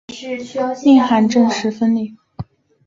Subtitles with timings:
[0.83, 2.11] 宁汉正式分裂。